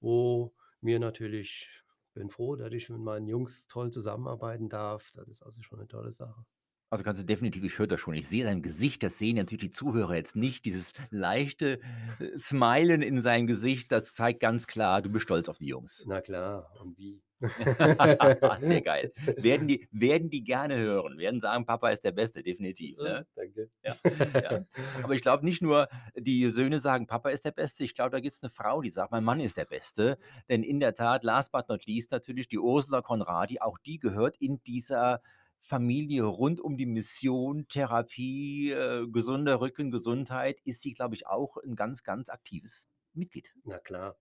wo 0.00 0.54
mir 0.82 1.00
natürlich 1.00 1.70
bin 2.14 2.30
froh, 2.30 2.56
dass 2.56 2.72
ich 2.74 2.90
mit 2.90 3.00
meinen 3.00 3.28
Jungs 3.28 3.68
toll 3.68 3.92
zusammenarbeiten 3.92 4.68
darf. 4.70 5.10
Das 5.12 5.28
ist 5.28 5.42
also 5.42 5.62
schon 5.62 5.80
'ne 5.80 5.88
tolle 5.88 6.12
Sache. 6.12 6.44
Also, 6.92 7.04
kannst 7.04 7.22
du 7.22 7.24
definitiv 7.24 7.64
ich 7.64 7.78
höre 7.78 7.86
das 7.86 8.00
schon. 8.00 8.12
Ich 8.12 8.28
sehe 8.28 8.44
dein 8.44 8.60
Gesicht, 8.60 9.02
das 9.02 9.16
sehen 9.16 9.36
natürlich 9.36 9.60
die 9.62 9.70
Zuhörer 9.70 10.14
jetzt 10.14 10.36
nicht, 10.36 10.66
dieses 10.66 10.92
leichte, 11.08 11.80
äh, 12.18 12.38
Smilen 12.38 13.00
in 13.00 13.22
seinem 13.22 13.46
Gesicht, 13.46 13.90
das 13.90 14.12
zeigt 14.12 14.40
ganz 14.40 14.66
klar, 14.66 15.00
du 15.00 15.08
bist 15.08 15.22
stolz 15.24 15.48
auf 15.48 15.56
die 15.56 15.68
Jungs. 15.68 16.06
Na 16.06 16.20
klar, 16.20 16.72
und 16.80 16.96
wie? 16.98 17.22
Sehr 18.60 18.82
geil. 18.82 19.12
Werden 19.36 19.68
die 19.68 19.88
werden 19.90 20.30
die 20.30 20.44
gerne 20.44 20.76
hören, 20.78 21.18
werden 21.18 21.40
sagen: 21.40 21.66
„Papa 21.66 21.90
ist 21.90 22.04
der 22.04 22.12
Beste“, 22.12 22.42
definitiv, 22.42 23.00
ne? 23.00 23.26
danke. 23.36 23.70
Ja, 23.84 23.96
ja. 24.40 24.60
Aber 25.02 25.14
ich 25.14 25.22
glaube 25.22 25.44
nicht 25.44 25.62
nur, 25.62 25.88
die 26.16 26.50
Söhne 26.50 26.80
sagen: 26.80 27.06
„Papa 27.06 27.30
ist 27.30 27.44
der 27.44 27.52
Beste“, 27.52 27.84
ich 27.84 27.94
glaube, 27.94 28.10
da 28.10 28.20
gibt's 28.20 28.42
'ne 28.42 28.50
Frau, 28.50 28.82
die 28.82 28.90
sagt: 28.90 29.12
„Mein 29.12 29.24
Mann 29.24 29.40
ist 29.40 29.56
der 29.58 29.66
Beste.“ 29.66 30.18
Denn 30.50 30.62
in 30.64 30.80
der 30.80 30.94
Tat, 30.94 31.24
last 31.24 31.52
but 31.52 31.68
not 31.68 31.86
least 31.86 32.12
natürlich 32.12 32.48
die 32.48 32.58
Ursula 32.60 33.02
Conradi, 33.02 33.60
auch 33.60 33.78
die 33.78 33.98
gehört 33.98 34.36
in 34.38 34.62
dieser 34.64 35.22
Familie 35.60 36.24
rund 36.24 36.60
um 36.60 36.76
die 36.76 36.86
Mission 36.86 37.68
Therapie, 37.68 38.72
äh, 38.72 39.06
gesunder 39.10 39.60
Rücken, 39.60 39.90
Gesundheit 39.92 40.60
ist 40.64 40.82
sie, 40.82 40.94
glaube 40.94 41.14
ich, 41.16 41.26
auch 41.28 41.56
'n 41.58 41.76
ganz, 41.76 42.02
ganz 42.04 42.30
aktives 42.30 42.88
Mitglied. 43.14 43.54
Na 43.64 43.78
klar. 43.78 44.16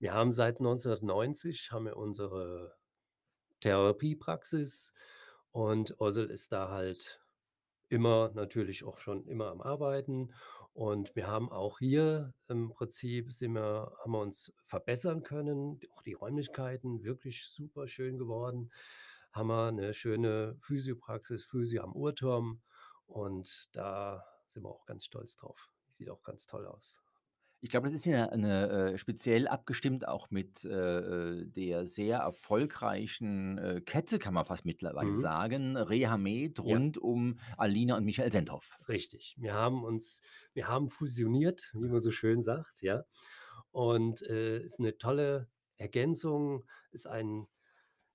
Wir 0.00 0.12
haben 0.12 0.30
seit 0.30 0.60
1990 0.60 1.72
haben 1.72 1.86
wir 1.86 1.96
unsere 1.96 2.76
Therapiepraxis 3.60 4.92
und 5.52 5.96
Ursel 6.00 6.30
ist 6.30 6.52
da 6.52 6.70
halt 6.70 7.22
immer 7.88 8.30
natürlich 8.34 8.84
auch 8.84 8.98
schon 8.98 9.26
immer 9.26 9.48
am 9.48 9.62
Arbeiten. 9.62 10.34
Und 10.74 11.16
wir 11.16 11.26
haben 11.28 11.50
auch 11.50 11.78
hier 11.78 12.34
im 12.48 12.70
Prinzip 12.70 13.32
sind 13.32 13.54
wir 13.54 13.92
haben 14.02 14.12
wir 14.12 14.20
uns 14.20 14.52
verbessern 14.66 15.22
können, 15.22 15.80
auch 15.94 16.02
die 16.02 16.14
Räumlichkeiten 16.14 17.02
wirklich 17.04 17.46
superschön 17.48 18.18
geworden. 18.18 18.70
Haben 19.32 19.48
wir 19.48 19.72
'ne 19.72 19.94
schöne 19.94 20.58
Physiopraxis, 20.60 21.46
Physio 21.46 21.82
am 21.84 21.94
Uhrturm 21.94 22.60
und 23.06 23.68
da 23.72 24.24
sind 24.46 24.64
wir 24.64 24.70
auch 24.70 24.86
ganz 24.86 25.06
stolz 25.06 25.36
drauf. 25.36 25.70
Sieht 25.92 26.10
auch 26.10 26.22
ganz 26.22 26.46
toll 26.46 26.66
aus. 26.66 27.05
Ich 27.66 27.70
glaube, 27.70 27.88
das 27.88 27.96
ist 27.96 28.04
ja 28.04 28.28
'ne 28.36 28.92
äh, 28.94 28.98
speziell 28.98 29.48
abgestimmt 29.48 30.06
auch 30.06 30.30
mit, 30.30 30.64
äh, 30.64 30.68
äh, 31.40 31.46
der 31.48 31.84
sehr 31.84 32.18
erfolgreichen, 32.18 33.58
äh, 33.58 33.80
Kette, 33.80 34.20
kann 34.20 34.34
man 34.34 34.44
fast 34.44 34.64
mittlerweile 34.64 35.16
Mhm. 35.16 35.16
sagen, 35.16 35.76
Reha-Med 35.76 36.60
Ja. 36.64 36.80
rund 36.80 36.96
um 36.96 37.40
Alina 37.56 37.96
und 37.96 38.04
Michael 38.04 38.30
Sendhoff. 38.30 38.78
Richtig. 38.88 39.34
Wir 39.38 39.54
haben 39.54 39.84
uns 39.84 40.22
wir 40.54 40.68
haben 40.68 40.88
fusioniert, 40.90 41.70
wie 41.74 41.88
man 41.88 42.00
so 42.00 42.10
schön 42.10 42.40
sagt, 42.42 42.82
ja. 42.82 43.04
Und, 43.72 44.22
äh, 44.22 44.60
ist 44.62 44.80
'ne 44.80 44.96
tolle 44.98 45.50
Ergänzung, 45.76 46.66
ist 46.92 47.06
ein 47.06 47.48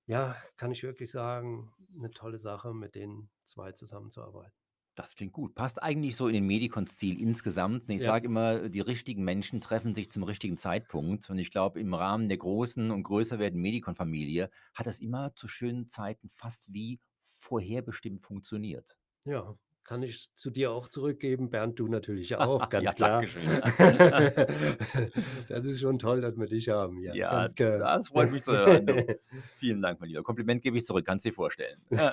ja, 0.06 0.36
kann 0.58 0.72
ich 0.72 0.82
wirklich 0.84 1.10
sagen, 1.12 1.72
'ne 1.90 2.10
tolle 2.12 2.38
Sache, 2.38 2.74
mit 2.74 2.94
den 2.96 3.30
2 3.44 3.72
zusammenzuarbeiten. 3.72 4.52
Das 4.94 5.16
klingt 5.16 5.32
gut. 5.32 5.54
Passt 5.54 5.82
eigentlich 5.82 6.16
so 6.16 6.28
in 6.28 6.34
den 6.34 6.46
Medikon-Stil 6.46 7.18
insgesamt. 7.18 7.88
Ich 7.88 8.02
Ja. 8.02 8.04
sage 8.04 8.26
immer, 8.26 8.68
die 8.68 8.80
richtigen 8.80 9.24
Menschen 9.24 9.60
treffen 9.62 9.94
sich 9.94 10.10
zum 10.10 10.22
richtigen 10.22 10.58
Zeitpunkt. 10.58 11.30
Und 11.30 11.38
ich 11.38 11.50
glaube, 11.50 11.80
im 11.80 11.94
Rahmen 11.94 12.28
der 12.28 12.36
großen 12.38 12.90
und 12.90 13.02
größer 13.02 13.38
werdenden 13.38 13.62
Medikon-Familie 13.62 14.50
hat 14.74 14.86
das 14.86 14.98
immer 14.98 15.34
zu 15.34 15.48
schönen 15.48 15.88
Zeiten 15.88 16.28
fast 16.28 16.72
wie 16.74 17.00
vorherbestimmt 17.38 18.22
funktioniert. 18.22 18.96
Ja, 19.24 19.56
kann 19.84 20.02
ich 20.02 20.30
zu 20.34 20.50
dir 20.50 20.70
auch 20.72 20.88
zurückgeben. 20.88 21.50
Bernd, 21.50 21.78
du 21.78 21.88
natürlich 21.88 22.36
auch, 22.36 22.68
Ja, 22.70 22.70
ganz 22.70 22.94
klar. 22.94 23.20
danke 23.20 23.26
schön. 23.28 23.60
Das 25.48 25.64
ist 25.66 25.80
schon 25.80 25.98
toll, 25.98 26.20
dass 26.20 26.36
wir 26.36 26.46
dich 26.46 26.68
haben, 26.68 27.00
ja, 27.02 27.14
Ja, 27.14 27.28
ganz 27.28 27.54
gern. 27.54 27.80
das 27.80 28.08
freut 28.08 28.30
mich 28.30 28.42
zu 28.44 28.52
hören, 28.52 28.86
du. 28.86 29.04
Vielen 29.58 29.82
Dank, 29.82 30.00
mein 30.00 30.08
Lieber. 30.08 30.22
Kompliment 30.22 30.62
gebe 30.62 30.76
ich 30.78 30.84
zurück, 30.86 31.04
kannst 31.06 31.24
dir 31.24 31.32
vorstellen. 31.32 31.84
Äh, 31.94 32.12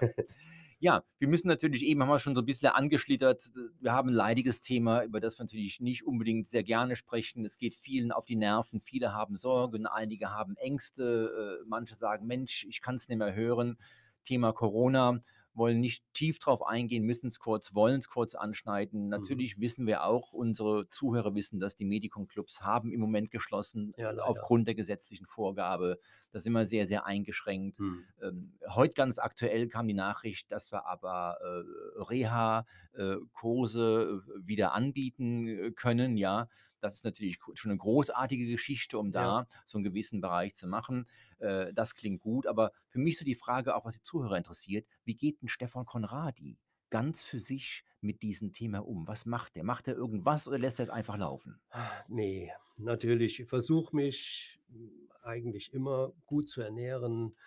ja, 0.80 1.04
wir 1.20 1.28
müssen 1.28 1.48
natürlich 1.48 1.84
eben 1.86 2.02
haben 2.02 2.10
wir 2.10 2.20
schon 2.20 2.36
so 2.36 2.42
'n 2.42 2.46
bisschen 2.46 2.70
angeschlittert, 2.70 3.52
wir 3.82 3.94
haben 3.94 4.10
'n 4.10 4.14
leidiges 4.14 4.62
Thema, 4.62 5.04
über 5.04 5.20
das 5.20 5.38
wir 5.40 5.44
natürlich 5.46 5.80
nicht 5.82 6.06
unbedingt 6.06 6.48
sehr 6.48 6.64
gerne 6.64 6.96
sprechen. 6.96 7.46
Es 7.46 7.58
geht 7.58 7.76
vielen 7.76 8.12
auf 8.12 8.26
die 8.26 8.36
Nerven. 8.38 8.80
Viele 8.82 9.14
haben 9.14 9.36
Sorgen, 9.38 9.88
einige 9.88 10.32
haben 10.32 10.56
Ängste, 10.58 11.60
äh, 11.62 11.66
manche 11.68 11.96
sagen: 11.98 12.28
„Mensch, 12.28 12.66
ich 12.70 12.82
kann's 12.82 13.08
nicht 13.10 13.18
mehr 13.20 13.36
hören.“ 13.36 13.78
Thema 14.26 14.54
Corona. 14.54 15.20
Wollen 15.54 15.80
nicht 15.80 16.04
tief 16.14 16.40
drauf 16.40 16.66
eingehen, 16.66 17.04
müssen 17.04 17.28
es 17.28 17.40
kurz, 17.40 17.74
wollen 17.74 18.00
es 18.00 18.10
kurz 18.10 18.36
anschneiden. 18.36 19.04
Mhm. 19.04 19.10
Natürlich 19.10 19.60
wissen 19.60 19.88
wir 19.88 20.04
auch, 20.04 20.34
unsere 20.34 20.90
Zuhörer 20.90 21.36
wissen, 21.36 21.60
dass 21.60 21.76
die 21.76 21.86
Medicon-Clubs 21.86 22.62
haben 22.62 22.92
im 22.92 23.00
Moment 23.00 23.32
geschlossen, 23.32 23.94
Ja, 23.98 24.12
aufgrund 24.18 24.68
der 24.68 24.76
gesetzlichen 24.76 25.26
Vorgabe. 25.26 26.00
Da 26.32 26.40
sind 26.40 26.54
wir 26.54 26.66
sehr, 26.66 26.86
sehr 26.86 27.06
eingeschränkt. 27.06 27.80
Mhm. 27.80 28.04
Ähm, 28.22 28.54
heute 28.70 28.94
ganz 28.94 29.20
aktuell 29.20 29.68
kam 29.68 29.88
die 29.88 29.94
Nachricht, 29.94 30.52
dass 30.52 30.72
wir 30.72 30.86
aber 30.86 31.38
äh, 31.42 32.04
Reha-Kurse 32.04 34.22
äh, 34.24 34.48
wieder 34.48 34.74
anbieten 34.74 35.48
äh, 35.48 35.72
können. 35.72 36.18
Ja, 36.18 36.50
das 36.82 36.94
ist 36.96 37.06
natürlich 37.06 37.40
schon 37.54 37.72
eine 37.72 37.78
großartige 37.78 38.48
Geschichte, 38.48 38.98
um 39.00 39.12
da 39.12 39.46
Ja. 39.46 39.48
so 39.66 39.78
einen 39.78 39.84
gewissen 39.86 40.22
Bereich 40.22 40.56
zu 40.56 40.68
machen. 40.68 41.08
Äh, 41.40 41.74
das 41.74 41.96
klingt 41.96 42.22
gut, 42.22 42.48
aber 42.48 42.72
für 42.88 43.00
mich 43.00 43.18
so 43.18 43.26
die 43.26 43.36
Frage, 43.36 43.76
auch 43.76 43.86
was 43.86 43.96
die 43.96 44.04
Zuhörer 44.04 44.38
interessiert, 44.38 44.88
wie 45.06 45.16
geht 45.16 45.42
denn 45.42 45.50
Stefan 45.50 45.86
Konradi 45.86 46.58
ganz 46.90 47.24
für 47.24 47.40
sich 47.40 47.84
mit 48.02 48.22
diesem 48.22 48.52
Thema 48.54 48.80
um? 48.86 49.08
Was 49.08 49.26
macht 49.26 49.58
er? 49.58 49.64
Macht 49.64 49.88
er 49.88 49.96
irgendwas 49.96 50.48
oder 50.48 50.58
lässt 50.58 50.80
er 50.80 50.84
es 50.84 50.90
einfach 50.90 51.18
laufen? 51.18 51.62
Ne, 52.08 52.52
natürlich. 52.78 53.40
Ich 53.40 53.50
versuche 53.50 53.96
mich, 53.96 54.60
hm, 54.70 55.10
eigentlich 55.22 55.74
immer 55.74 56.14
gut 56.26 56.50
zu 56.50 56.62
ernähren, 56.62 57.38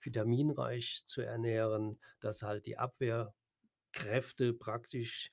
vitaminreich 0.00 1.02
zu 1.06 1.20
ernähren, 1.22 1.98
dass 2.20 2.42
halt 2.42 2.66
die 2.66 2.78
Abwehrkräfte 2.78 4.54
praktisch, 4.58 5.30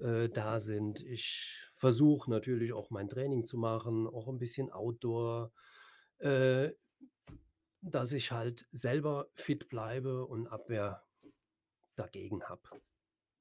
äh, 0.00 0.28
da 0.28 0.60
sind. 0.60 1.00
Ich 1.02 1.62
versuche 1.76 2.30
natürlich 2.30 2.72
auch 2.72 2.90
mein 2.90 3.08
Training 3.08 3.44
zu 3.44 3.58
machen, 3.58 4.06
auch 4.06 4.28
'n 4.28 4.38
bisschen 4.38 4.70
Outdoor, 4.72 5.52
äh, 6.18 6.72
dass 7.80 8.12
ich 8.12 8.32
halt 8.32 8.68
selber 8.70 9.30
fit 9.34 9.68
bleibe 9.68 10.26
und 10.26 10.46
Abwehr 10.46 11.06
dagegen 11.96 12.44
habe. 12.44 12.62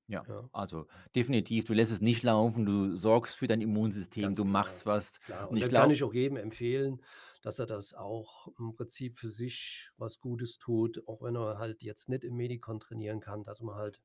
Ja, 0.08 0.28
Ja. 0.28 0.50
also 0.52 0.88
definitiv, 1.16 1.66
du 1.66 1.74
lässt 1.74 1.92
es 1.92 2.00
nicht 2.02 2.22
laufen, 2.24 2.66
du 2.66 2.96
sorgst 2.96 3.36
für 3.36 3.48
dein 3.48 3.62
Immunsystem, 3.62 4.36
Ganz 4.36 4.36
du 4.36 4.44
genau. 4.44 4.46
machst 4.46 4.86
was. 4.86 5.20
Klar, 5.24 5.50
Und 5.50 5.58
und 5.58 5.64
ich 5.64 5.74
kann 5.74 5.90
ich 5.90 6.04
auch 6.04 6.14
jedem 6.14 6.38
empfehlen, 6.38 7.02
dass 7.42 7.60
er 7.60 7.66
das 7.66 7.94
auch 7.94 8.48
im 8.60 8.74
Prinzip 8.74 9.18
für 9.18 9.30
sich 9.30 9.90
was 9.98 10.20
Gutes 10.20 10.58
tut, 10.58 11.08
auch 11.08 11.22
wenn 11.24 11.36
er 11.36 11.58
halt 11.58 11.82
jetzt 11.84 12.10
nicht 12.10 12.24
im 12.24 12.36
Medicon 12.36 12.80
trainieren 12.80 13.20
kann, 13.22 13.44
dass 13.44 13.62
man 13.62 13.76
halt 13.76 14.02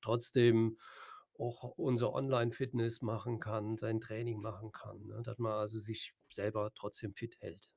trotzdem 0.00 0.78
auch 1.38 1.62
unser 1.78 2.12
Online-Fitness 2.12 3.02
machen 3.02 3.40
kann, 3.40 3.76
sein 3.78 4.00
Training 4.00 4.40
machen 4.40 4.72
kann, 4.72 5.06
ne? 5.06 5.22
Dass 5.22 5.38
man 5.38 5.52
also 5.52 5.78
sich 5.78 6.14
selber 6.30 6.70
trotzdem 6.74 7.14
fit 7.14 7.36
hält. 7.40 7.70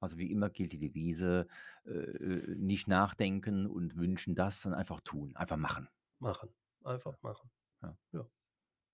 Also 0.00 0.16
wie 0.18 0.30
immer 0.30 0.50
gilt 0.50 0.72
die 0.72 0.78
Devise, 0.78 1.46
äh, 1.84 1.90
äh, 1.90 2.54
nicht 2.56 2.86
nachdenken 2.88 3.66
und 3.66 3.96
wünschen 3.96 4.34
das, 4.34 4.60
sondern 4.62 4.78
einfach 4.80 5.00
tun, 5.00 5.34
einfach 5.36 5.56
machen. 5.56 5.88
Machen, 6.20 6.54
einfach 6.84 7.20
machen. 7.22 7.50
Ja. 7.82 7.96
Ja. 8.12 8.28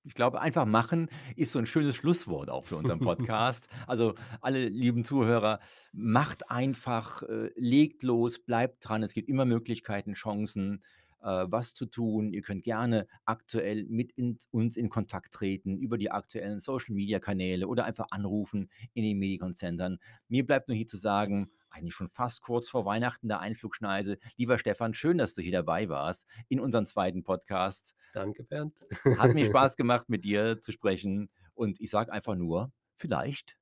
Ich 0.07 0.15
glaube, 0.15 0.41
einfach 0.41 0.67
machen 0.67 1.09
ist 1.35 1.53
so 1.53 1.59
'n 1.59 1.67
schönes 1.67 1.97
Schlusswort 1.97 2.51
auch 2.51 2.65
für 2.67 2.77
unseren 2.77 3.01
Podcast. 3.01 3.69
Also, 3.87 4.15
alle 4.43 4.69
lieben 4.69 5.03
Zuhörer, 5.05 5.61
macht 5.93 6.51
einfach, 6.51 7.23
äh, 7.23 7.51
legt 7.57 8.03
los, 8.03 8.39
bleibt 8.39 8.87
dran. 8.87 9.03
Es 9.03 9.15
gibt 9.15 9.29
immer 9.31 9.47
Möglichkeiten, 9.47 10.13
Chancen, 10.15 10.81
was 11.25 11.75
zu 11.75 11.87
tun. 11.87 12.33
Ihr 12.33 12.43
könnt 12.43 12.64
gerne 12.64 13.07
aktuell 13.25 13.85
mit 13.85 14.12
in 14.12 14.38
uns 14.50 14.76
in 14.76 14.88
Kontakt 14.90 15.33
treten 15.33 15.78
über 15.78 15.99
die 15.99 16.11
aktuellen 16.11 16.61
Social-Media-Kanäle 16.61 17.66
oder 17.66 17.85
einfach 17.85 18.07
anrufen 18.11 18.71
in 18.93 19.04
den 19.04 19.19
Medicon-Centern. 19.19 19.99
Mir 20.28 20.47
bleibt 20.47 20.69
nur 20.69 20.76
hier 20.76 20.87
zu 20.87 20.97
sagen, 20.97 21.49
eigentlich 21.71 21.95
schon 21.95 22.09
fast 22.09 22.43
kurz 22.43 22.69
vor 22.69 22.85
Weihnachten 22.85 23.28
der 23.28 23.40
Einflugschneise. 23.40 24.19
Lieber 24.37 24.59
Stefan, 24.59 24.95
schön, 24.95 25.19
dass 25.19 25.35
du 25.35 25.43
hier 25.43 25.52
dabei 25.52 25.88
warst 25.88 26.26
in 26.49 26.61
unserem 26.61 26.87
2. 26.87 27.23
Podcast. 27.23 27.95
Danke, 28.12 28.45
Bernd. 28.45 28.87
Hat 29.19 29.35
mir 29.35 29.47
Spaß 29.47 29.76
gemacht, 29.76 30.09
mit 30.09 30.25
dir 30.25 30.61
zu 30.61 30.73
sprechen 30.73 31.31
und 31.54 31.81
ich 31.81 31.90
sage 31.90 32.12
einfach 32.12 32.37
nur, 32.37 32.73
vielleicht 32.95 33.57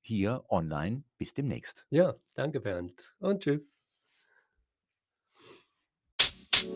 hier 0.00 0.44
online 0.48 1.02
bis 1.18 1.34
demnächst. 1.34 1.84
Ja, 1.90 2.14
danke, 2.34 2.60
Bernd 2.60 3.14
und 3.18 3.42
tschüss. 3.42 3.85
You 6.66 6.72